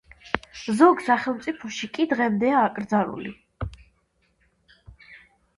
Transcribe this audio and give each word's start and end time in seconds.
ზოგ 0.77 1.03
სახელმწიფოში 1.07 1.89
კი 1.97 2.07
დღემდეა 2.13 2.63
აკრძალული. 2.71 3.35